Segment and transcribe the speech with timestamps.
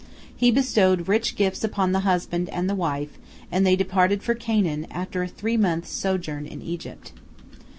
[0.35, 3.19] He bestowed rich gifts upon the husband and the wife,
[3.51, 7.11] and they departed for Canaan, after a three months' sojourn in Egypt.